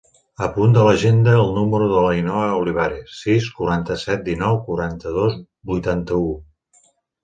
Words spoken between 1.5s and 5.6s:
número de l'Ainhoa Olivares: sis, quaranta-set, dinou, quaranta-dos,